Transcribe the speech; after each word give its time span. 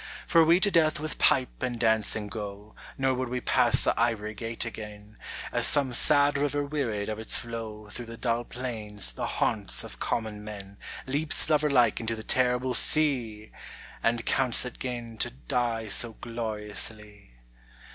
For 0.25 0.43
we 0.43 0.59
to 0.61 0.71
death 0.71 0.99
with 0.99 1.19
pipe 1.19 1.61
and 1.61 1.79
dancing 1.79 2.27
go, 2.27 2.73
Nor 2.97 3.13
would 3.13 3.29
we 3.29 3.39
pass 3.39 3.83
the 3.83 3.93
ivory 4.01 4.33
gate 4.33 4.65
again, 4.65 5.15
As 5.51 5.67
some 5.67 5.93
sad 5.93 6.39
river 6.39 6.63
wearied 6.63 7.07
of 7.07 7.19
its 7.19 7.37
flow 7.37 7.87
Through 7.87 8.07
the 8.07 8.17
dull 8.17 8.43
plains, 8.43 9.11
the 9.11 9.27
haunts 9.27 9.83
of 9.83 9.99
common 9.99 10.43
men, 10.43 10.77
Leaps 11.05 11.47
lover 11.51 11.69
like 11.69 11.99
into 11.99 12.15
the 12.15 12.23
terrible 12.23 12.73
sea! 12.73 13.51
And 14.01 14.25
counts 14.25 14.65
it 14.65 14.79
gain 14.79 15.19
to 15.19 15.29
die 15.29 15.87
so 15.87 16.13
gloriously. 16.13 17.33